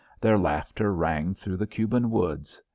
[0.21, 2.63] Their laughter rang through the Cuban woods.